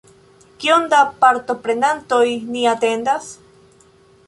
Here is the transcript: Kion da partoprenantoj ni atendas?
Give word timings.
Kion 0.63 0.87
da 0.93 1.01
partoprenantoj 1.25 2.25
ni 2.55 2.67
atendas? 2.73 3.31